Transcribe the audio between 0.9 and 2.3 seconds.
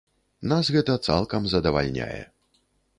цалкам задавальняе.